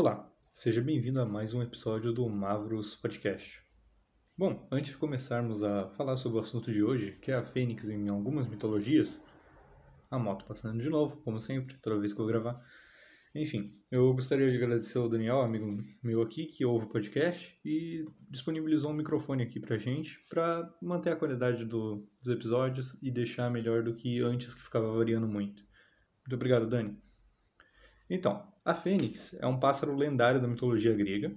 Olá, 0.00 0.32
seja 0.54 0.80
bem-vindo 0.80 1.20
a 1.20 1.26
mais 1.26 1.52
um 1.52 1.60
episódio 1.60 2.12
do 2.12 2.28
Mavros 2.28 2.94
Podcast. 2.94 3.60
Bom, 4.36 4.68
antes 4.70 4.92
de 4.92 4.96
começarmos 4.96 5.64
a 5.64 5.88
falar 5.88 6.16
sobre 6.16 6.38
o 6.38 6.40
assunto 6.40 6.70
de 6.70 6.84
hoje, 6.84 7.18
que 7.20 7.32
é 7.32 7.34
a 7.34 7.42
Fênix 7.42 7.90
em 7.90 8.08
algumas 8.08 8.46
mitologias, 8.46 9.20
a 10.08 10.16
moto 10.16 10.44
passando 10.44 10.80
de 10.80 10.88
novo, 10.88 11.16
como 11.24 11.40
sempre, 11.40 11.76
toda 11.82 11.98
vez 11.98 12.12
que 12.12 12.20
eu 12.20 12.26
gravar. 12.26 12.64
Enfim, 13.34 13.76
eu 13.90 14.14
gostaria 14.14 14.48
de 14.48 14.56
agradecer 14.56 14.98
ao 14.98 15.08
Daniel, 15.08 15.40
amigo 15.40 15.82
meu 16.00 16.22
aqui, 16.22 16.46
que 16.46 16.64
ouve 16.64 16.86
o 16.86 16.90
podcast 16.90 17.58
e 17.64 18.06
disponibilizou 18.30 18.92
um 18.92 18.94
microfone 18.94 19.42
aqui 19.42 19.58
pra 19.58 19.78
gente, 19.78 20.24
para 20.30 20.72
manter 20.80 21.10
a 21.10 21.16
qualidade 21.16 21.64
do, 21.64 22.08
dos 22.22 22.32
episódios 22.32 22.96
e 23.02 23.10
deixar 23.10 23.50
melhor 23.50 23.82
do 23.82 23.96
que 23.96 24.20
antes, 24.20 24.54
que 24.54 24.62
ficava 24.62 24.96
variando 24.96 25.26
muito. 25.26 25.60
Muito 26.24 26.36
obrigado, 26.36 26.68
Dani. 26.68 26.96
Então, 28.08 28.46
a 28.64 28.74
fênix 28.74 29.34
é 29.34 29.46
um 29.46 29.58
pássaro 29.58 29.94
lendário 29.94 30.40
da 30.40 30.48
mitologia 30.48 30.94
grega 30.94 31.36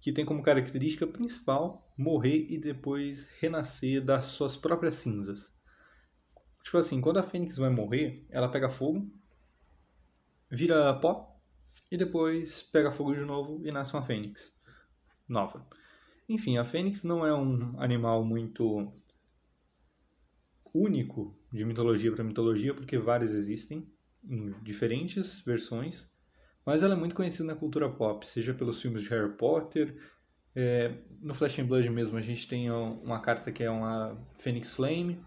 que 0.00 0.12
tem 0.12 0.24
como 0.24 0.42
característica 0.42 1.06
principal 1.06 1.92
morrer 1.96 2.46
e 2.48 2.58
depois 2.58 3.28
renascer 3.40 4.04
das 4.04 4.26
suas 4.26 4.56
próprias 4.56 4.96
cinzas. 4.96 5.52
Tipo 6.62 6.78
assim, 6.78 7.00
quando 7.00 7.18
a 7.18 7.22
fênix 7.22 7.56
vai 7.56 7.70
morrer, 7.70 8.24
ela 8.30 8.48
pega 8.48 8.68
fogo, 8.68 9.10
vira 10.50 10.94
pó 10.94 11.36
e 11.90 11.96
depois 11.96 12.62
pega 12.62 12.90
fogo 12.90 13.14
de 13.14 13.24
novo 13.24 13.66
e 13.66 13.72
nasce 13.72 13.92
uma 13.94 14.04
fênix 14.04 14.56
nova. 15.28 15.66
Enfim, 16.28 16.58
a 16.58 16.64
fênix 16.64 17.02
não 17.02 17.26
é 17.26 17.34
um 17.34 17.80
animal 17.80 18.24
muito 18.24 18.92
único 20.72 21.36
de 21.52 21.64
mitologia 21.64 22.12
para 22.12 22.22
mitologia, 22.22 22.74
porque 22.74 22.98
várias 22.98 23.32
existem 23.32 23.90
em 24.28 24.52
diferentes 24.62 25.40
versões 25.40 26.08
mas 26.68 26.82
ela 26.82 26.92
é 26.92 26.96
muito 26.98 27.14
conhecida 27.14 27.44
na 27.44 27.58
cultura 27.58 27.88
pop, 27.88 28.28
seja 28.28 28.52
pelos 28.52 28.78
filmes 28.78 29.00
de 29.00 29.08
Harry 29.08 29.32
Potter. 29.38 29.96
É, 30.54 30.98
no 31.18 31.32
Flash 31.32 31.60
and 31.60 31.64
Blood 31.64 31.88
mesmo 31.88 32.18
a 32.18 32.20
gente 32.20 32.46
tem 32.46 32.70
uma 32.70 33.20
carta 33.20 33.50
que 33.50 33.64
é 33.64 33.70
uma 33.70 34.22
Phoenix 34.38 34.72
Flame, 34.72 35.18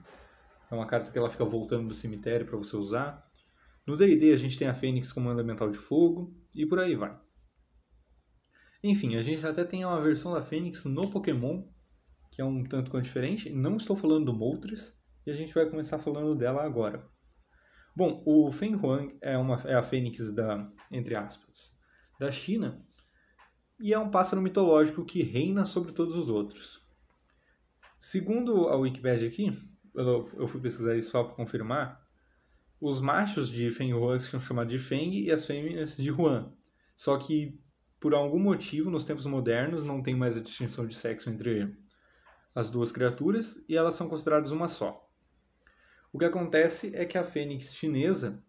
é 0.70 0.76
uma 0.76 0.86
carta 0.86 1.10
que 1.10 1.18
ela 1.18 1.32
fica 1.32 1.44
voltando 1.44 1.88
do 1.88 1.96
cemitério 1.96 2.46
para 2.46 2.56
você 2.56 2.76
usar. 2.76 3.28
No 3.88 3.98
D&D 3.98 4.32
a 4.32 4.38
gente 4.38 4.56
tem 4.56 4.68
a 4.68 4.76
Fênix 4.76 5.12
como 5.12 5.32
elemental 5.32 5.72
de 5.72 5.80
fogo 5.80 6.32
e 6.54 6.64
por 6.64 6.80
aí 6.80 6.96
vai. 6.96 7.20
Enfim, 8.84 9.16
a 9.16 9.24
gente 9.24 9.44
até 9.44 9.64
tem 9.64 9.84
uma 9.84 10.00
versão 10.00 10.34
da 10.34 10.44
Fênix 10.44 10.86
no 10.86 11.10
Pokémon, 11.10 11.64
que 12.30 12.40
é 12.40 12.46
um 12.46 12.64
tanto 12.64 12.92
quanto 12.92 13.06
diferente. 13.06 13.50
Não 13.50 13.78
estou 13.78 13.96
falando 13.96 14.26
do 14.26 14.34
Moltres, 14.34 14.96
e 15.26 15.32
a 15.32 15.34
gente 15.34 15.56
vai 15.56 15.68
começar 15.68 15.98
falando 15.98 16.36
dela 16.36 16.64
agora. 16.64 17.04
Bom, 17.96 18.24
o 18.26 18.50
Feng 18.52 18.76
Huang 18.76 19.18
é, 19.22 19.38
uma, 19.38 19.56
é 19.66 19.76
a 19.76 19.84
fênix 19.84 20.32
da, 20.34 20.72
entre 20.90 21.16
aspas, 21.16 21.76
da 22.20 22.32
China 22.32 22.86
e 23.80 23.94
é 23.94 24.00
um 24.00 24.10
pássaro 24.10 24.42
mitológico 24.42 25.04
que 25.04 25.24
reina 25.24 25.66
sobre 25.66 25.92
todos 25.92 26.16
os 26.16 26.30
outros. 26.30 26.82
Segundo 28.00 28.70
a 28.70 28.78
Wikipedia 28.78 29.28
aqui, 29.28 29.52
eu, 29.94 30.48
fui 30.48 30.62
pesquisar 30.62 30.96
isso 30.96 31.12
só 31.12 31.24
para 31.24 31.36
confirmar, 31.36 32.02
os 32.80 33.02
machos 33.02 33.50
de 33.50 33.70
Feng 33.72 33.94
Huang 33.94 34.20
são 34.20 34.40
chamados 34.40 34.72
de 34.72 34.80
Feng 34.80 35.12
e 35.12 35.32
as 35.32 35.46
fêmeas 35.46 35.98
de 35.98 36.10
Huan. 36.10 36.52
Só 36.96 37.18
que, 37.18 37.60
por 38.00 38.14
algum 38.14 38.40
motivo, 38.40 38.90
nos 38.90 39.04
tempos 39.04 39.26
modernos, 39.26 39.84
não 39.84 40.02
tem 40.02 40.16
mais 40.16 40.38
a 40.38 40.42
distinção 40.42 40.88
de 40.88 40.96
sexo 40.96 41.30
entre 41.30 41.76
as 42.56 42.70
duas 42.70 42.92
criaturas 42.92 43.62
e 43.68 43.76
elas 43.76 43.96
são 43.96 44.08
consideradas 44.08 44.52
uma 44.52 44.68
só. 44.68 45.11
O 46.14 46.20
que 46.20 46.26
acontece 46.26 46.92
é 46.94 47.06
que 47.06 47.18
a 47.18 47.24
fênix 47.24 47.74
chinesa 47.74 48.44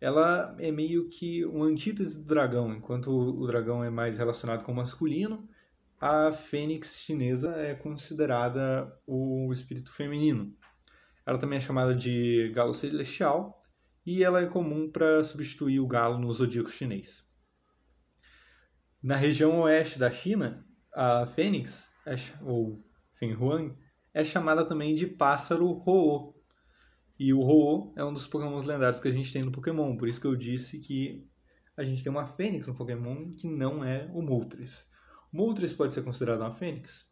ela 0.00 0.54
é 0.58 0.70
meio 0.70 1.08
que 1.08 1.44
uma 1.44 1.66
antítese 1.66 2.18
do 2.18 2.24
dragão, 2.24 2.72
enquanto 2.72 3.10
o 3.10 3.46
dragão 3.46 3.82
é 3.82 3.90
mais 3.90 4.18
relacionado 4.18 4.62
com 4.62 4.72
o 4.72 4.76
masculino, 4.76 5.48
a 6.00 6.30
fênix 6.30 7.00
chinesa 7.00 7.50
é 7.56 7.74
considerada 7.74 8.92
o 9.06 9.52
espírito 9.52 9.90
feminino. 9.90 10.54
Ela 11.26 11.38
também 11.38 11.56
é 11.56 11.60
chamada 11.60 11.94
de 11.94 12.52
galo 12.54 12.72
celestial 12.72 13.58
e 14.06 14.22
ela 14.22 14.40
é 14.40 14.46
comum 14.46 14.90
para 14.90 15.24
substituir 15.24 15.80
o 15.80 15.86
galo 15.86 16.18
no 16.18 16.32
zodíaco 16.32 16.70
chinês. 16.70 17.26
Na 19.02 19.16
região 19.16 19.60
oeste 19.60 19.98
da 19.98 20.10
China, 20.10 20.64
a 20.94 21.26
fênix, 21.26 21.88
é 22.06 22.14
ou 22.42 22.82
Fenghuang, 23.14 23.76
é 24.14 24.24
chamada 24.24 24.64
também 24.64 24.94
de 24.94 25.06
pássaro 25.06 25.68
Ho, 25.86 26.37
e 27.18 27.34
o 27.34 27.40
Ho-Oh 27.40 27.92
é 27.96 28.04
um 28.04 28.12
dos 28.12 28.26
pokémons 28.26 28.64
lendários 28.64 29.00
que 29.00 29.08
a 29.08 29.12
gente 29.12 29.32
tem 29.32 29.42
no 29.42 29.50
Pokémon. 29.50 29.96
Por 29.96 30.08
isso 30.08 30.20
que 30.20 30.26
eu 30.26 30.36
disse 30.36 30.78
que 30.78 31.28
a 31.76 31.82
gente 31.82 32.02
tem 32.02 32.12
uma 32.12 32.26
Fênix 32.26 32.68
no 32.68 32.74
Pokémon 32.74 33.32
que 33.32 33.48
não 33.48 33.82
é 33.82 34.08
o 34.14 34.22
Moltres. 34.22 34.88
O 35.32 35.36
Moltres 35.36 35.72
pode 35.72 35.92
ser 35.92 36.02
considerado 36.02 36.40
uma 36.40 36.54
Fênix? 36.54 37.08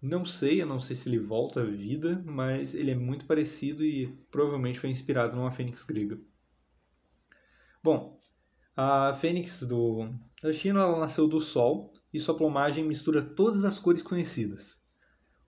Não 0.00 0.24
sei, 0.24 0.60
eu 0.60 0.66
não 0.66 0.80
sei 0.80 0.96
se 0.96 1.08
ele 1.08 1.20
volta 1.20 1.60
à 1.60 1.64
vida, 1.64 2.20
mas 2.26 2.74
ele 2.74 2.90
é 2.90 2.94
muito 2.96 3.24
parecido 3.24 3.84
e 3.84 4.08
provavelmente 4.32 4.80
foi 4.80 4.90
inspirado 4.90 5.36
numa 5.36 5.52
Fênix 5.52 5.84
grega. 5.84 6.18
Bom, 7.84 8.18
a 8.76 9.14
Fênix 9.14 9.62
do, 9.62 10.12
da 10.42 10.52
China 10.52 10.98
nasceu 10.98 11.28
do 11.28 11.40
Sol 11.40 11.92
e 12.12 12.18
sua 12.18 12.36
plumagem 12.36 12.84
mistura 12.84 13.22
todas 13.22 13.62
as 13.64 13.78
cores 13.78 14.02
conhecidas. 14.02 14.81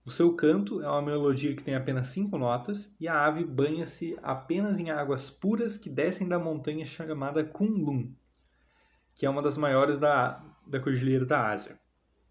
O 0.05 0.11
seu 0.11 0.35
canto 0.35 0.83
é 0.83 0.87
uma 0.87 1.01
melodia 1.01 1.55
que 1.55 1.63
tem 1.63 1.73
apenas 1.73 2.07
cinco 2.07 2.37
notas 2.37 2.93
e 2.99 3.07
a 3.07 3.25
ave 3.25 3.43
banha-se 3.43 4.15
apenas 4.21 4.79
em 4.79 4.91
águas 4.91 5.31
puras 5.31 5.79
que 5.79 5.89
descem 5.89 6.27
da 6.27 6.37
montanha 6.37 6.85
chamada 6.85 7.43
Kunlun, 7.43 8.13
que 9.15 9.25
é 9.25 9.29
uma 9.29 9.41
das 9.41 9.57
maiores 9.57 9.97
da, 9.97 10.45
da 10.67 10.79
Cordilheira 10.79 11.25
da 11.25 11.49
Ásia, 11.49 11.79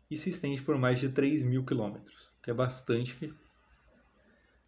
e 0.08 0.16
se 0.16 0.30
estende 0.30 0.62
por 0.62 0.78
mais 0.78 1.00
de 1.00 1.08
3 1.08 1.42
mil 1.42 1.64
quilômetros, 1.64 2.30
que 2.40 2.48
é 2.48 2.54
bastante. 2.54 3.34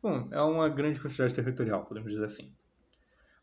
Bom, 0.02 0.28
é 0.32 0.40
uma 0.40 0.68
grande 0.68 0.98
quantidade 0.98 1.32
territorial, 1.32 1.84
podemos 1.84 2.10
dizer 2.10 2.24
assim. 2.24 2.52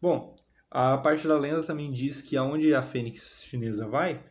Bom, 0.01 0.35
a 0.69 0.97
parte 0.97 1.25
da 1.25 1.39
lenda 1.39 1.63
também 1.63 1.89
diz 1.89 2.21
que 2.21 2.35
aonde 2.35 2.75
a 2.75 2.81
fênix 2.81 3.41
chinesa 3.45 3.87
vai, 3.87 4.21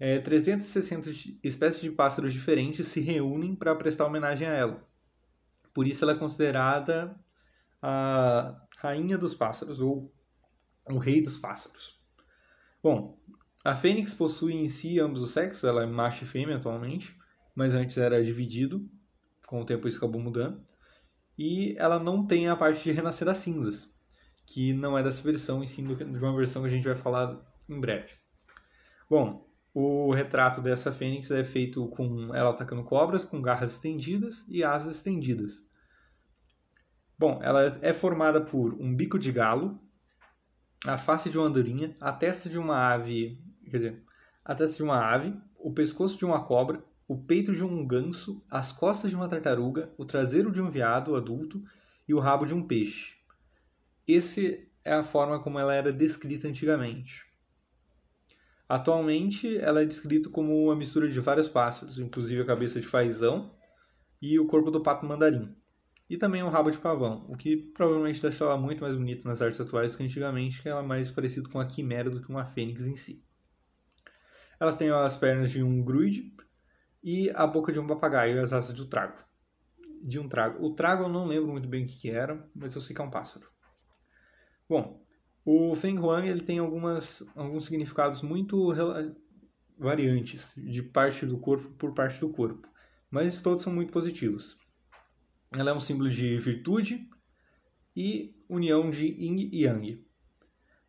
é, 0.00 0.18
360 0.18 1.10
espécies 1.44 1.82
de 1.82 1.90
pássaros 1.90 2.32
diferentes 2.32 2.88
se 2.88 3.00
reúnem 3.02 3.54
para 3.54 3.76
prestar 3.76 4.06
homenagem 4.06 4.48
a 4.48 4.52
ela. 4.52 4.88
Por 5.74 5.86
isso 5.86 6.02
ela 6.02 6.12
é 6.12 6.18
considerada 6.18 7.14
a 7.82 8.66
rainha 8.78 9.18
dos 9.18 9.34
pássaros 9.34 9.78
ou 9.78 10.10
o 10.88 10.96
rei 10.96 11.22
dos 11.22 11.36
pássaros. 11.36 12.00
Bom, 12.82 13.20
a 13.62 13.76
fênix 13.76 14.14
possui 14.14 14.54
em 14.54 14.68
si 14.68 14.98
ambos 14.98 15.20
os 15.20 15.32
sexos, 15.32 15.64
ela 15.64 15.82
é 15.82 15.86
macho 15.86 16.24
e 16.24 16.26
fêmea 16.26 16.56
atualmente, 16.56 17.14
mas 17.54 17.74
antes 17.74 17.98
era 17.98 18.24
dividido, 18.24 18.88
com 19.46 19.60
o 19.60 19.66
tempo 19.66 19.86
isso 19.86 19.98
acabou 19.98 20.20
mudando. 20.20 20.64
E 21.36 21.76
ela 21.78 21.98
não 21.98 22.26
tem 22.26 22.48
a 22.48 22.56
parte 22.56 22.82
de 22.82 22.92
renascer 22.92 23.26
das 23.26 23.38
cinzas, 23.38 23.90
que 24.46 24.72
não 24.72 24.96
é 24.96 25.02
dessa 25.02 25.22
versão, 25.22 25.62
e 25.62 25.68
sim 25.68 25.86
de 25.86 26.02
uma 26.04 26.36
versão 26.36 26.62
que 26.62 26.68
a 26.68 26.70
gente 26.70 26.88
vai 26.88 26.96
falar 26.96 27.38
em 27.68 27.78
breve. 27.78 28.14
Bom, 29.08 29.49
o 29.72 30.12
retrato 30.12 30.60
dessa 30.60 30.90
fênix 30.90 31.30
é 31.30 31.44
feito 31.44 31.86
com 31.88 32.34
ela 32.34 32.50
atacando 32.50 32.82
cobras 32.82 33.24
com 33.24 33.40
garras 33.40 33.72
estendidas 33.72 34.44
e 34.48 34.64
asas 34.64 34.96
estendidas. 34.96 35.64
Bom, 37.18 37.38
ela 37.42 37.78
é 37.82 37.92
formada 37.92 38.40
por 38.40 38.74
um 38.74 38.94
bico 38.94 39.18
de 39.18 39.30
galo, 39.30 39.78
a 40.86 40.96
face 40.96 41.28
de 41.28 41.36
uma 41.36 41.46
andorinha, 41.46 41.94
a 42.00 42.12
testa 42.12 42.48
de 42.48 42.58
uma 42.58 42.76
ave, 42.92 43.38
quer 43.64 43.76
dizer, 43.76 44.02
a 44.44 44.54
testa 44.54 44.78
de 44.78 44.82
uma 44.82 44.98
ave, 44.98 45.38
o 45.58 45.72
pescoço 45.72 46.16
de 46.16 46.24
uma 46.24 46.42
cobra, 46.42 46.82
o 47.06 47.18
peito 47.18 47.54
de 47.54 47.62
um 47.62 47.86
ganso, 47.86 48.42
as 48.50 48.72
costas 48.72 49.10
de 49.10 49.16
uma 49.16 49.28
tartaruga, 49.28 49.92
o 49.98 50.04
traseiro 50.04 50.50
de 50.50 50.62
um 50.62 50.70
veado 50.70 51.14
adulto 51.14 51.62
e 52.08 52.14
o 52.14 52.18
rabo 52.18 52.46
de 52.46 52.54
um 52.54 52.66
peixe. 52.66 53.16
Essa 54.08 54.40
é 54.82 54.94
a 54.94 55.02
forma 55.02 55.40
como 55.40 55.58
ela 55.58 55.74
era 55.74 55.92
descrita 55.92 56.48
antigamente. 56.48 57.29
Atualmente, 58.70 59.58
ela 59.58 59.82
é 59.82 59.84
descrita 59.84 60.30
como 60.30 60.66
uma 60.66 60.76
mistura 60.76 61.08
de 61.08 61.18
vários 61.18 61.48
pássaros, 61.48 61.98
inclusive 61.98 62.42
a 62.42 62.46
cabeça 62.46 62.80
de 62.80 62.86
fazão 62.86 63.52
e 64.22 64.38
o 64.38 64.46
corpo 64.46 64.70
do 64.70 64.80
pato 64.80 65.04
mandarim. 65.04 65.56
E 66.08 66.16
também 66.16 66.40
um 66.40 66.48
rabo 66.48 66.70
de 66.70 66.78
pavão, 66.78 67.26
o 67.28 67.36
que 67.36 67.56
provavelmente 67.56 68.22
deixa 68.22 68.44
ela 68.44 68.56
muito 68.56 68.80
mais 68.80 68.94
bonita 68.94 69.28
nas 69.28 69.42
artes 69.42 69.60
atuais 69.60 69.90
do 69.90 69.96
que 69.96 70.04
antigamente, 70.04 70.62
que 70.62 70.68
ela 70.68 70.84
é 70.84 70.86
mais 70.86 71.10
parecida 71.10 71.48
com 71.50 71.58
a 71.58 71.66
quimera 71.66 72.08
do 72.08 72.22
que 72.22 72.30
uma 72.30 72.44
fênix 72.44 72.86
em 72.86 72.94
si. 72.94 73.24
Elas 74.60 74.76
têm 74.76 74.88
as 74.90 75.16
pernas 75.16 75.50
de 75.50 75.64
um 75.64 75.82
gruide 75.82 76.32
e 77.02 77.28
a 77.30 77.48
boca 77.48 77.72
de 77.72 77.80
um 77.80 77.88
papagaio 77.88 78.36
e 78.36 78.38
as 78.38 78.52
asas 78.52 78.72
de 78.72 78.82
um 78.82 78.86
trago. 78.86 79.18
De 80.00 80.20
um 80.20 80.28
trago. 80.28 80.64
O 80.64 80.76
trago 80.76 81.02
eu 81.02 81.08
não 81.08 81.26
lembro 81.26 81.50
muito 81.50 81.68
bem 81.68 81.84
o 81.84 81.88
que 81.88 82.08
era, 82.08 82.48
mas 82.54 82.76
eu 82.76 82.80
sei 82.80 82.94
que 82.94 83.02
é 83.02 83.04
um 83.04 83.10
pássaro. 83.10 83.48
Bom, 84.68 85.04
o 85.52 85.74
Feng 85.74 85.98
Huang 85.98 86.28
ele 86.28 86.42
tem 86.42 86.60
algumas, 86.60 87.28
alguns 87.34 87.64
significados 87.64 88.22
muito 88.22 88.72
variantes 89.76 90.54
de 90.56 90.80
parte 90.80 91.26
do 91.26 91.38
corpo 91.38 91.68
por 91.70 91.92
parte 91.92 92.20
do 92.20 92.28
corpo, 92.28 92.68
mas 93.10 93.40
todos 93.40 93.64
são 93.64 93.72
muito 93.72 93.92
positivos. 93.92 94.56
Ela 95.50 95.72
é 95.72 95.74
um 95.74 95.80
símbolo 95.80 96.08
de 96.08 96.38
virtude 96.38 97.10
e 97.96 98.32
união 98.48 98.90
de 98.90 99.06
Yin 99.06 99.50
e 99.52 99.64
Yang. 99.64 100.06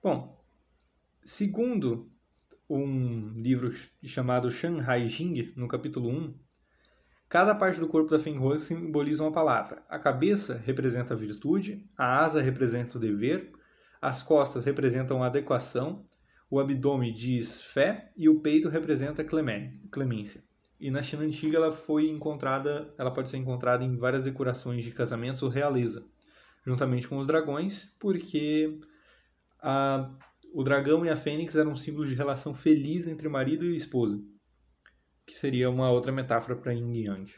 Bom, 0.03 0.39
segundo 1.23 2.11
um 2.69 3.33
livro 3.41 3.73
chamado 4.03 4.51
Shanghai 4.51 5.07
Jing, 5.07 5.53
no 5.55 5.67
capítulo 5.67 6.07
1, 6.07 6.35
cada 7.27 7.55
parte 7.55 7.79
do 7.79 7.87
corpo 7.87 8.11
da 8.11 8.19
Fenghua 8.19 8.59
simboliza 8.59 9.23
uma 9.23 9.31
palavra. 9.31 9.83
A 9.89 9.97
cabeça 9.97 10.61
representa 10.63 11.15
a 11.15 11.17
virtude, 11.17 11.89
a 11.97 12.23
asa 12.23 12.41
representa 12.41 12.99
o 12.99 13.01
dever, 13.01 13.51
as 14.01 14.23
costas 14.23 14.65
representam 14.65 15.21
adequação, 15.21 16.05
o 16.49 16.59
abdômen 16.59 17.13
diz 17.13 17.61
fé 17.61 18.11
e 18.17 18.27
o 18.27 18.41
peito 18.41 18.67
representa 18.67 19.23
clemência. 19.23 20.43
E 20.79 20.89
na 20.89 21.03
China 21.03 21.23
antiga 21.23 21.57
ela 21.57 21.71
foi 21.71 22.09
encontrada, 22.09 22.91
ela 22.97 23.11
pode 23.13 23.29
ser 23.29 23.37
encontrada 23.37 23.83
em 23.83 23.95
várias 23.95 24.23
decorações 24.23 24.83
de 24.83 24.91
casamentos 24.91 25.43
ou 25.43 25.49
realeza, 25.49 26.03
juntamente 26.65 27.07
com 27.07 27.19
os 27.19 27.27
dragões, 27.27 27.95
porque 27.99 28.79
a, 29.59 30.11
o 30.51 30.63
dragão 30.63 31.05
e 31.05 31.09
a 31.09 31.15
fênix 31.15 31.55
eram 31.55 31.75
símbolos 31.75 32.09
de 32.09 32.15
relação 32.15 32.55
feliz 32.55 33.05
entre 33.05 33.29
marido 33.29 33.65
e 33.65 33.75
esposa, 33.75 34.19
que 35.25 35.35
seria 35.35 35.69
uma 35.69 35.91
outra 35.91 36.11
metáfora 36.11 36.57
para 36.57 36.73
Yin 36.73 37.05
Yang. 37.05 37.35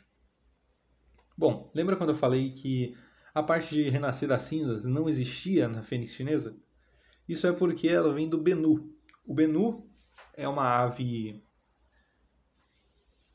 Bom, 1.37 1.69
lembra 1.75 1.97
quando 1.97 2.11
eu 2.11 2.15
falei 2.15 2.51
que 2.51 2.95
a 3.33 3.41
parte 3.41 3.73
de 3.73 3.89
renascer 3.89 4.29
das 4.29 4.43
cinzas 4.43 4.85
não 4.85 5.09
existia 5.09 5.67
na 5.67 5.81
fênix 5.81 6.13
chinesa? 6.13 6.55
Isso 7.27 7.47
é 7.47 7.53
porque 7.53 7.87
ela 7.87 8.13
vem 8.13 8.29
do 8.29 8.37
Benu, 8.37 8.93
o 9.25 9.33
Benu 9.33 9.89
é 10.33 10.47
uma 10.47 10.67
ave 10.67 11.41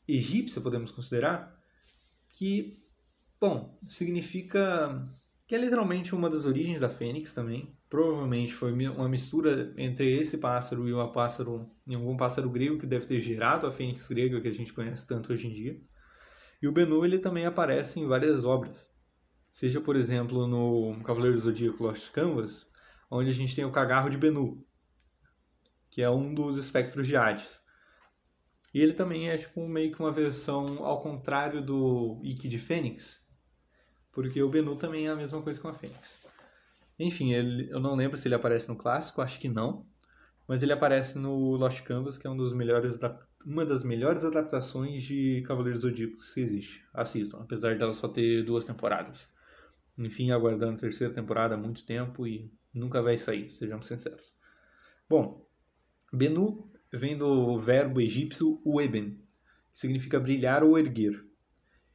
egípcia, 0.06 0.61
podemos 0.61 0.91
considerar, 0.91 1.59
que, 2.33 2.83
bom, 3.41 3.79
significa 3.87 5.09
que 5.47 5.55
é 5.55 5.59
literalmente 5.59 6.15
uma 6.15 6.29
das 6.29 6.45
origens 6.45 6.79
da 6.79 6.91
fênix 6.91 7.33
também. 7.33 7.75
Provavelmente 7.89 8.53
foi 8.53 8.71
uma 8.71 9.09
mistura 9.09 9.73
entre 9.79 10.12
esse 10.21 10.37
pássaro 10.37 10.87
e 10.87 10.93
um 10.93 11.11
pássaro, 11.11 11.71
algum 11.91 12.19
pássaro 12.19 12.50
grego 12.50 12.79
que 12.79 12.87
deve 12.87 13.06
ter 13.06 13.19
gerado 13.19 13.67
a 13.67 13.73
fênix 13.73 14.06
grega 14.09 14.43
que 14.43 14.49
a 14.49 14.53
gente 14.53 14.75
conhece 14.75 15.06
tanto 15.06 15.33
hoje 15.33 15.47
em 15.47 15.53
dia. 15.53 15.81
E 16.61 16.69
o 16.69 16.73
Benu 16.73 17.03
ele 17.03 17.19
também 17.19 17.47
aparece 17.47 17.99
em 17.99 18.06
várias 18.06 18.45
obras. 18.45 18.91
Seja, 19.50 19.81
por 19.81 19.97
exemplo, 19.97 20.47
no 20.47 21.03
Cavaleiro 21.03 21.37
do 21.37 21.43
Zodíaco 21.43 21.83
Lost 21.83 22.11
Canvas, 22.12 22.69
onde 23.11 23.31
a 23.31 23.35
gente 23.35 23.55
tem 23.56 23.65
o 23.65 23.73
cagarro 23.73 24.11
de 24.11 24.19
Benu, 24.19 24.65
que 25.91 26.03
é 26.03 26.11
um 26.11 26.35
dos 26.35 26.56
espectros 26.59 27.06
de 27.06 27.17
Hades. 27.17 27.61
E 28.73 28.81
ele 28.81 28.93
também 28.93 29.31
é 29.31 29.37
tipo 29.37 29.67
meio 29.67 29.93
que 29.93 30.00
uma 30.00 30.12
versão 30.12 30.85
ao 30.85 31.00
contrário 31.00 31.65
do 31.65 32.21
Ikki 32.23 32.49
de 32.49 32.59
Fênix, 32.59 33.27
porque 34.12 34.43
o 34.43 34.49
Benu 34.49 34.77
também 34.77 35.06
é 35.06 35.11
a 35.11 35.17
mesma 35.17 35.41
coisa 35.41 35.61
com 35.61 35.69
a 35.69 35.75
Fênix. 35.75 36.21
Enfim, 36.99 37.33
ele, 37.33 37.71
eu 37.71 37.81
não 37.81 37.95
lembro 37.95 38.17
se 38.17 38.29
ele 38.29 38.35
aparece 38.35 38.69
no 38.69 38.77
clássico, 38.77 39.23
acho 39.23 39.41
que 39.41 39.49
não, 39.49 39.87
mas 40.47 40.62
ele 40.62 40.73
aparece 40.73 41.19
no 41.19 41.56
Lost 41.56 41.83
Canvas, 41.83 42.19
que 42.19 42.27
é 42.27 42.31
um 42.31 42.37
dos 42.37 42.53
melhores, 42.53 42.99
uma 43.47 43.65
das 43.65 43.85
melhores 43.85 44.25
adaptações 44.25 45.03
de 45.03 45.43
Cavaleiros 45.47 45.83
Zodíacos 45.83 46.35
que 46.35 46.41
existe. 46.41 46.85
Assistam, 46.93 47.39
apesar 47.41 47.79
dela 47.79 47.93
só 47.93 48.09
ter 48.09 48.45
duas 48.45 48.65
temporadas. 48.65 49.29
Enfim, 49.99 50.31
aguardando 50.31 50.75
a 50.75 50.79
terceira 50.79 51.12
temporada 51.12 51.56
há 51.56 51.59
muito 51.59 51.85
tempo 51.85 52.25
e 52.25 52.53
nunca 52.73 53.03
vai 53.03 53.19
sair, 53.19 53.50
sejamos 53.50 53.89
sinceros. 53.89 54.33
Bom, 55.09 55.45
Benu 56.12 56.71
vem 56.93 57.19
do 57.19 57.59
verbo 57.59 58.00
egípcio 58.00 58.62
ueben, 58.65 59.21
que 59.73 59.79
significa 59.79 60.21
brilhar 60.21 60.62
ou 60.62 60.79
erguer. 60.79 61.25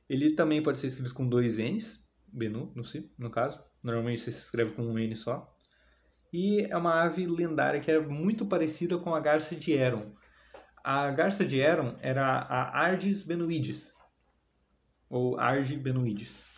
Ele 0.10 0.32
também 0.36 0.62
pode 0.62 0.80
ser 0.80 0.88
escrito 0.88 1.14
com 1.14 1.28
dois 1.28 1.58
N's, 1.58 2.04
Benu, 2.28 2.74
no, 2.76 2.84
no 3.18 3.30
caso. 3.30 3.64
Normalmente 3.82 4.20
se 4.20 4.30
escreve 4.32 4.72
com 4.72 4.84
um 4.84 5.00
N 5.00 5.16
só. 5.16 5.56
E 6.32 6.62
é 6.62 6.76
uma 6.76 7.04
ave 7.04 7.26
lendária 7.26 7.80
que 7.80 7.92
é 7.92 8.00
muito 8.00 8.46
parecida 8.46 8.98
com 8.98 9.16
a 9.16 9.20
garça 9.22 9.56
de 9.56 9.72
Eron. 9.72 10.14
A 10.84 11.10
garça 11.12 11.46
de 11.46 11.60
Eron 11.60 11.96
era 12.02 12.26
a 12.26 12.82
Ardis 12.82 13.24
benuides, 13.24 13.94
ou 15.10 15.40
Arge 15.40 15.78
benuides 15.78 16.53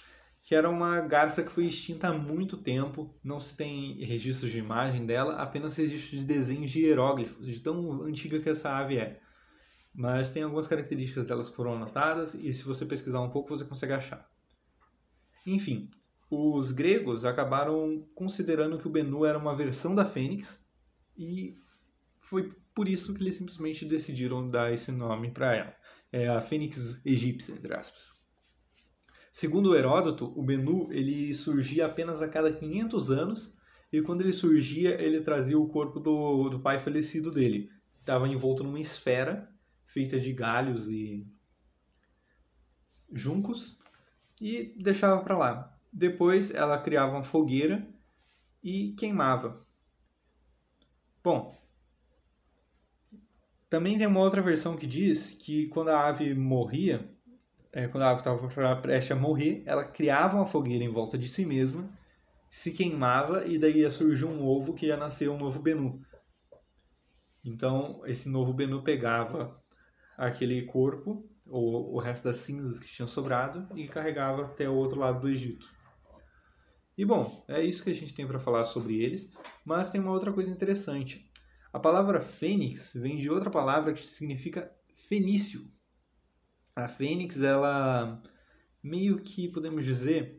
que 0.45 0.53
era 0.53 0.69
uma 0.69 1.01
garça 1.01 1.41
que 1.41 1.51
foi 1.51 1.65
extinta 1.65 2.09
há 2.09 2.13
muito 2.13 2.55
tempo, 2.55 3.11
não 3.23 3.39
se 3.39 3.57
tem 3.57 3.95
registros 4.05 4.51
de 4.51 4.59
imagem 4.59 5.03
dela, 5.03 5.37
apenas 5.37 5.75
registros 5.75 6.19
de 6.19 6.23
desenhos 6.27 6.69
de 6.69 6.81
hieróglifos, 6.81 7.47
de 7.47 7.59
tão 7.59 8.03
antiga 8.03 8.39
que 8.39 8.47
essa 8.47 8.69
ave 8.69 8.99
é. 8.99 9.19
Mas 9.91 10.29
tem 10.29 10.43
algumas 10.43 10.67
características 10.67 11.25
delas 11.25 11.49
que 11.49 11.55
foram 11.55 11.73
anotadas 11.73 12.35
e 12.35 12.53
se 12.53 12.63
você 12.63 12.85
pesquisar 12.85 13.21
um 13.21 13.31
pouco 13.31 13.57
você 13.57 13.65
consegue 13.65 13.93
achar. 13.93 14.29
Enfim, 15.47 15.89
os 16.29 16.71
gregos 16.71 17.25
acabaram 17.25 18.07
considerando 18.13 18.77
que 18.77 18.87
o 18.87 18.91
Benu 18.91 19.25
era 19.25 19.39
uma 19.39 19.55
versão 19.55 19.95
da 19.95 20.05
fênix 20.05 20.63
e 21.17 21.57
foi 22.19 22.51
por 22.75 22.87
isso 22.87 23.15
que 23.15 23.23
eles 23.23 23.33
simplesmente 23.33 23.83
decidiram 23.83 24.47
dar 24.47 24.71
esse 24.71 24.91
nome 24.91 25.31
para 25.31 25.55
ela. 25.55 25.75
É 26.11 26.27
a 26.27 26.39
fênix 26.39 27.01
egípcia, 27.03 27.53
entre 27.53 27.73
aspas. 27.73 28.14
Segundo 29.35 29.75
Heródoto, 29.75 30.31
o 30.33 30.41
Benu 30.41 30.87
ele 30.93 31.33
surgia 31.33 31.87
apenas 31.87 32.21
a 32.21 32.29
cada 32.29 32.53
500 32.53 33.11
anos 33.11 33.57
e 33.91 34.01
quando 34.01 34.21
ele 34.21 34.31
surgia, 34.31 34.91
ele 34.91 35.19
trazia 35.19 35.59
o 35.59 35.67
corpo 35.67 35.99
do, 35.99 36.47
do 36.47 36.61
pai 36.61 36.79
falecido 36.79 37.29
dele. 37.29 37.69
Estava 37.99 38.29
envolto 38.29 38.63
numa 38.63 38.79
esfera 38.79 39.53
feita 39.83 40.17
de 40.21 40.31
galhos 40.31 40.87
e 40.87 41.27
juncos 43.11 43.77
e 44.39 44.73
deixava 44.81 45.21
para 45.21 45.37
lá. 45.37 45.77
Depois 45.91 46.49
ela 46.49 46.81
criava 46.81 47.11
uma 47.11 47.23
fogueira 47.23 47.85
e 48.63 48.93
queimava. 48.93 49.67
Bom, 51.21 51.53
também 53.69 53.97
tem 53.97 54.07
uma 54.07 54.21
outra 54.21 54.41
versão 54.41 54.77
que 54.77 54.87
diz 54.87 55.33
que 55.33 55.67
quando 55.67 55.89
a 55.89 56.07
ave 56.07 56.33
morria, 56.33 57.13
é, 57.75 57.89
quando 57.89 58.03
a 58.03 58.11
ave 58.11 58.21
estava 58.21 58.75
prestes 58.77 59.11
a 59.11 59.15
morrer, 59.19 59.61
ela 59.65 59.83
criava 59.83 60.37
uma 60.37 60.47
fogueira 60.47 60.85
em 60.85 60.89
volta 60.89 61.17
de 61.17 61.27
si 61.27 61.45
mesma, 61.45 61.89
se 62.49 62.71
queimava 62.71 63.45
e 63.45 63.59
daí 63.59 63.79
ia 63.79 63.91
surgir 63.91 64.23
um 64.23 64.45
ovo 64.45 64.73
que 64.73 64.85
ia 64.85 64.95
nascer 64.95 65.29
um 65.29 65.37
novo 65.37 65.61
Benu. 65.61 66.01
Então, 67.43 68.01
esse 68.05 68.29
novo 68.29 68.53
Benu 68.53 68.81
pegava 68.81 69.61
aquele 70.17 70.61
corpo, 70.61 71.29
ou 71.45 71.93
o 71.93 71.99
resto 71.99 72.23
das 72.23 72.37
cinzas 72.37 72.79
que 72.79 72.87
tinham 72.87 73.09
sobrado, 73.09 73.67
e 73.75 73.89
carregava 73.89 74.45
até 74.45 74.69
o 74.69 74.73
outro 74.73 74.97
lado 74.97 75.19
do 75.19 75.29
Egito. 75.29 75.69
E 76.97 77.03
bom, 77.03 77.43
é 77.49 77.61
isso 77.61 77.83
que 77.83 77.89
a 77.89 77.95
gente 77.95 78.13
tem 78.13 78.25
para 78.25 78.39
falar 78.39 78.63
sobre 78.63 79.03
eles, 79.03 79.33
mas 79.65 79.89
tem 79.89 79.99
uma 79.99 80.13
outra 80.13 80.31
coisa 80.31 80.49
interessante. 80.49 81.29
A 81.73 81.79
palavra 81.79 82.21
fênix 82.21 82.93
vem 82.93 83.17
de 83.17 83.29
outra 83.29 83.49
palavra 83.49 83.91
que 83.91 84.05
significa 84.05 84.73
fenício, 84.93 85.74
a 86.75 86.87
Fênix, 86.87 87.41
ela 87.41 88.21
meio 88.83 89.19
que 89.19 89.47
podemos 89.47 89.85
dizer, 89.85 90.37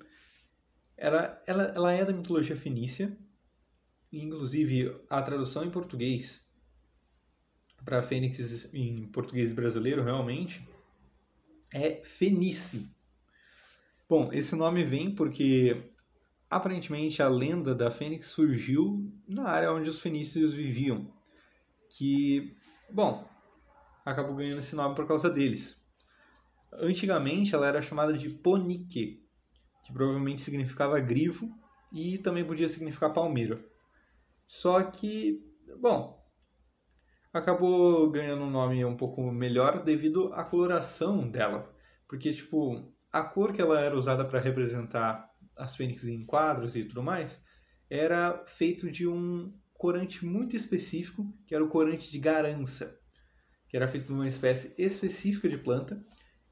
ela, 0.96 1.42
ela, 1.46 1.62
ela 1.74 1.92
é 1.92 2.04
da 2.04 2.12
mitologia 2.12 2.56
fenícia, 2.56 3.16
inclusive 4.12 5.00
a 5.10 5.20
tradução 5.22 5.64
em 5.64 5.70
português 5.70 6.46
para 7.84 8.02
Fênix 8.02 8.72
em 8.74 9.06
português 9.06 9.52
brasileiro 9.52 10.02
realmente 10.02 10.68
é 11.72 12.02
Fenice. 12.04 12.90
Bom, 14.08 14.32
esse 14.32 14.54
nome 14.54 14.84
vem 14.84 15.14
porque 15.14 15.90
aparentemente 16.48 17.22
a 17.22 17.28
lenda 17.28 17.74
da 17.74 17.90
Fênix 17.90 18.26
surgiu 18.26 19.12
na 19.26 19.48
área 19.48 19.72
onde 19.72 19.90
os 19.90 20.00
fenícios 20.00 20.54
viviam, 20.54 21.12
que, 21.88 22.56
bom, 22.90 23.28
acabou 24.04 24.36
ganhando 24.36 24.60
esse 24.60 24.74
nome 24.76 24.94
por 24.94 25.06
causa 25.06 25.28
deles. 25.28 25.85
Antigamente 26.72 27.54
ela 27.54 27.66
era 27.66 27.82
chamada 27.82 28.12
de 28.12 28.28
ponique, 28.28 29.24
que 29.84 29.92
provavelmente 29.92 30.40
significava 30.40 31.00
grifo 31.00 31.48
e 31.92 32.18
também 32.18 32.44
podia 32.44 32.68
significar 32.68 33.12
palmeira. 33.12 33.64
Só 34.46 34.82
que, 34.82 35.42
bom, 35.80 36.22
acabou 37.32 38.10
ganhando 38.10 38.42
um 38.42 38.50
nome 38.50 38.84
um 38.84 38.96
pouco 38.96 39.30
melhor 39.30 39.82
devido 39.82 40.32
à 40.32 40.44
coloração 40.44 41.28
dela. 41.28 41.72
Porque, 42.08 42.32
tipo, 42.32 42.92
a 43.12 43.22
cor 43.22 43.52
que 43.52 43.60
ela 43.60 43.80
era 43.80 43.96
usada 43.96 44.24
para 44.24 44.40
representar 44.40 45.28
as 45.56 45.74
fênix 45.74 46.04
em 46.04 46.24
quadros 46.24 46.76
e 46.76 46.84
tudo 46.84 47.02
mais 47.02 47.40
era 47.88 48.44
feito 48.46 48.90
de 48.90 49.06
um 49.06 49.52
corante 49.74 50.24
muito 50.24 50.56
específico, 50.56 51.24
que 51.46 51.54
era 51.54 51.64
o 51.64 51.68
corante 51.68 52.10
de 52.10 52.18
garança, 52.18 52.98
que 53.68 53.76
era 53.76 53.88
feito 53.88 54.08
de 54.08 54.12
uma 54.12 54.26
espécie 54.26 54.74
específica 54.76 55.48
de 55.48 55.58
planta 55.58 56.04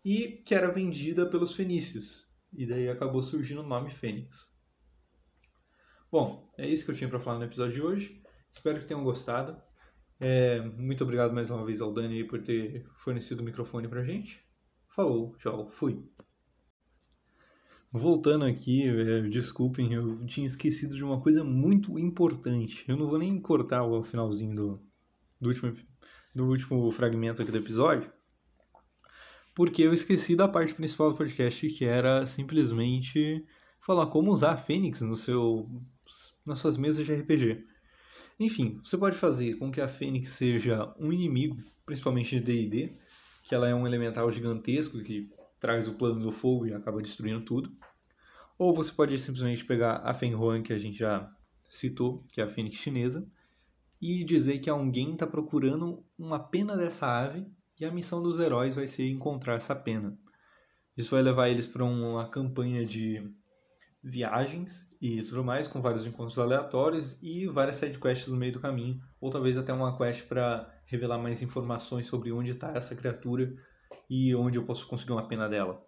e 0.05 0.43
que 0.45 0.55
era 0.55 0.71
vendida 0.71 1.27
pelos 1.27 1.55
fenícios. 1.55 2.29
E 2.53 2.67
daí 2.67 2.89
acabou 2.89 3.23
surgindo 3.23 3.63
o 3.63 3.67
nome 3.67 3.91
Fênix. 3.91 4.53
Bom, 6.11 6.53
é 6.57 6.69
isso 6.69 6.85
que 6.85 6.91
eu 6.91 6.95
tinha 6.95 7.09
para 7.09 7.19
falar 7.19 7.39
no 7.39 7.45
episódio 7.45 7.75
de 7.75 7.83
hoje. 7.83 8.23
Espero 8.51 8.79
que 8.79 8.87
tenham 8.87 9.03
gostado. 9.03 9.61
É, 10.21 10.61
muito 10.61 11.03
obrigado 11.03 11.35
mais 11.35 11.51
uma 11.51 11.65
vez 11.65 11.81
ao 11.81 11.93
Dani 11.93 12.23
por 12.25 12.41
ter 12.41 12.87
fornecido 12.97 13.41
o 13.41 13.45
microfone 13.45 13.89
pra 13.89 14.05
gente. 14.05 14.45
Falou, 14.89 15.35
tchau, 15.39 15.69
fui. 15.69 16.09
Voltando 17.91 18.45
aqui, 18.45 18.89
é, 18.89 19.23
desculpem, 19.23 19.93
eu 19.93 20.25
tinha 20.27 20.47
esquecido 20.47 20.95
de 20.95 21.05
uma 21.05 21.21
coisa 21.21 21.43
muito 21.43 21.99
importante. 21.99 22.85
Eu 22.87 22.97
não 22.97 23.09
vou 23.09 23.19
nem 23.19 23.41
cortar 23.41 23.85
o 23.85 24.03
finalzinho 24.05 24.55
do, 24.55 24.87
do 25.41 25.49
último 25.49 25.77
do 26.35 26.47
último 26.49 26.91
fragmento 26.91 27.41
aqui 27.41 27.53
do 27.53 27.59
episódio, 27.59 28.13
porque 29.55 29.83
eu 29.83 29.95
esqueci 29.95 30.35
da 30.35 30.49
parte 30.49 30.75
principal 30.75 31.11
do 31.11 31.17
podcast, 31.17 31.69
que 31.69 31.85
era 31.85 32.27
simplesmente 32.27 33.45
falar 33.81 34.07
como 34.07 34.33
usar 34.33 34.53
a 34.53 34.57
Fênix 34.57 35.01
no 35.01 35.17
seu, 35.17 35.71
nas 36.45 36.59
suas 36.59 36.77
mesas 36.77 37.07
de 37.07 37.15
RPG. 37.15 37.65
Enfim, 38.41 38.81
você 38.83 38.99
pode 38.99 39.17
fazer 39.17 39.55
com 39.57 39.71
que 39.71 39.81
a 39.81 39.87
Fênix 39.87 40.31
seja 40.31 40.93
um 40.99 41.13
inimigo, 41.13 41.57
principalmente 41.87 42.41
de 42.41 42.41
D&D, 42.41 42.97
que 43.45 43.55
ela 43.55 43.69
é 43.69 43.75
um 43.75 43.87
elemental 43.87 44.31
gigantesco 44.33 45.01
que 45.01 45.31
traz 45.61 45.87
o 45.87 45.95
plano 45.95 46.21
do 46.21 46.33
fogo 46.33 46.67
e 46.67 46.75
acaba 46.75 47.01
destruindo 47.01 47.45
tudo. 47.45 47.73
Ou 48.59 48.75
você 48.75 48.91
pode 48.91 49.19
simplesmente 49.19 49.65
pegar 49.65 50.01
a 50.05 50.13
Fenhuan, 50.13 50.63
que 50.63 50.73
a 50.73 50.79
gente 50.79 50.99
já 50.99 51.31
citou, 51.69 52.25
que 52.33 52.41
é 52.41 52.45
a 52.45 52.49
fênix 52.49 52.77
chinesa, 52.77 53.27
e 54.01 54.25
dizer 54.25 54.59
que 54.59 54.71
alguém 54.71 55.13
está 55.13 55.27
procurando 55.27 56.05
uma 56.19 56.39
pena 56.39 56.77
dessa 56.77 57.07
ave 57.07 57.47
e 57.79 57.85
a 57.85 57.91
missão 57.91 58.23
dos 58.23 58.39
heróis 58.39 58.75
vai 58.75 58.87
ser 58.87 59.09
encontrar 59.09 59.55
essa 59.55 59.75
pena. 59.75 60.17
Isso 60.97 61.11
vai 61.11 61.23
levar 61.23 61.49
eles 61.49 61.67
para 61.67 61.85
uma 61.85 62.29
campanha 62.29 62.85
de 62.87 63.29
viagens 64.03 64.87
e 65.01 65.23
tudo 65.23 65.43
mais, 65.43 65.67
com 65.67 65.81
vários 65.81 66.07
encontros 66.07 66.39
aleatórios 66.39 67.17
e 67.23 67.47
várias 67.47 67.77
sidequests 67.77 68.29
no 68.29 68.37
meio 68.37 68.53
do 68.53 68.61
caminho, 68.61 69.01
ou 69.21 69.31
talvez 69.31 69.57
até 69.57 69.73
uma 69.73 69.97
quest 69.97 70.27
para 70.27 70.71
revelar 70.87 71.19
mais 71.19 71.43
informações 71.43 72.07
sobre 72.07 72.31
onde 72.31 72.53
está 72.53 72.77
essa 72.77 72.95
criatura 72.95 73.55
e 74.09 74.35
onde 74.35 74.59
eu 74.59 74.65
posso 74.65 74.87
conseguir 74.87 75.13
uma 75.13 75.27
pena 75.27 75.49
dela. 75.49 75.83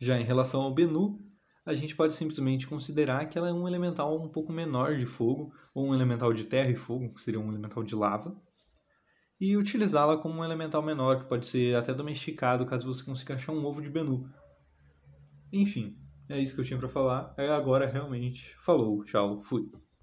Já 0.00 0.18
em 0.18 0.24
relação 0.24 0.62
ao 0.62 0.72
Benu, 0.72 1.18
a 1.64 1.74
gente 1.74 1.94
pode 1.94 2.14
simplesmente 2.14 2.66
considerar 2.66 3.26
que 3.26 3.38
ela 3.38 3.48
é 3.48 3.52
um 3.52 3.68
elemental 3.68 4.20
um 4.20 4.28
pouco 4.28 4.52
menor 4.52 4.96
de 4.96 5.06
fogo, 5.06 5.52
ou 5.74 5.88
um 5.88 5.94
elemental 5.94 6.32
de 6.32 6.44
terra 6.44 6.70
e 6.70 6.76
fogo, 6.76 7.12
que 7.14 7.20
seria 7.20 7.40
um 7.40 7.48
elemental 7.48 7.82
de 7.84 7.94
lava, 7.94 8.36
e 9.42 9.56
utilizá-la 9.56 10.16
como 10.18 10.38
um 10.38 10.44
elemental 10.44 10.80
menor, 10.80 11.18
que 11.18 11.28
pode 11.28 11.46
ser 11.46 11.74
até 11.74 11.92
domesticado 11.92 12.64
caso 12.64 12.86
você 12.86 13.02
consiga 13.02 13.34
achar 13.34 13.50
um 13.50 13.64
ovo 13.64 13.82
de 13.82 13.90
Benu. 13.90 14.30
Enfim, 15.52 15.98
é 16.28 16.38
isso 16.38 16.54
que 16.54 16.60
eu 16.60 16.64
tinha 16.64 16.78
para 16.78 16.88
falar. 16.88 17.34
É 17.36 17.48
agora 17.48 17.90
realmente. 17.90 18.54
Falou, 18.60 19.02
tchau, 19.02 19.42
fui. 19.42 19.68